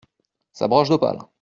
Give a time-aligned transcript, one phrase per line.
[0.61, 1.21] Sa broche d'opale!